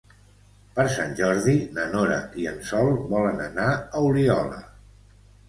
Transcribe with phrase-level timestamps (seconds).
[0.77, 4.61] Per Sant Jordi na Nora i en Sol volen anar a Oliola.